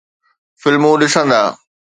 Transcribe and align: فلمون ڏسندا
فلمون 0.61 0.95
ڏسندا 1.01 1.41